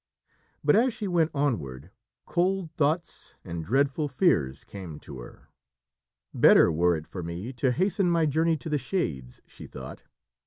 [0.63, 1.91] But, as she went onward,
[2.25, 5.49] "cold thoughts and dreadful fears" came to her.
[6.33, 10.01] "Better were it for me to hasten my journey to the shades," she thought.